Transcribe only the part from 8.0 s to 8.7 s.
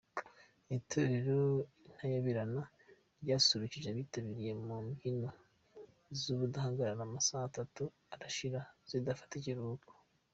arashira